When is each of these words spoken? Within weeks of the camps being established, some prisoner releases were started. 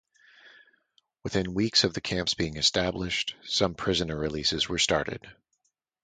Within 1.23 1.53
weeks 1.53 1.83
of 1.83 1.93
the 1.93 2.01
camps 2.01 2.33
being 2.33 2.55
established, 2.57 3.35
some 3.43 3.75
prisoner 3.75 4.17
releases 4.17 4.67
were 4.67 4.79
started. 4.79 5.29